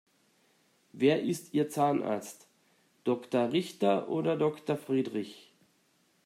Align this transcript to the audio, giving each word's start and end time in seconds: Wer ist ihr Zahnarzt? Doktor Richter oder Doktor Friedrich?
Wer 0.93 1.21
ist 1.21 1.53
ihr 1.53 1.69
Zahnarzt? 1.69 2.47
Doktor 3.03 3.53
Richter 3.53 4.09
oder 4.09 4.35
Doktor 4.35 4.75
Friedrich? 4.75 5.53